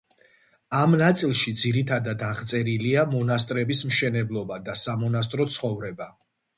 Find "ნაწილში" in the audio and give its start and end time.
1.01-1.53